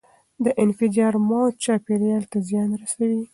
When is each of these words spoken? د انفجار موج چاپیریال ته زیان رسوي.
د 0.43 0.45
انفجار 0.63 1.13
موج 1.27 1.53
چاپیریال 1.65 2.23
ته 2.31 2.37
زیان 2.47 2.69
رسوي. 2.81 3.23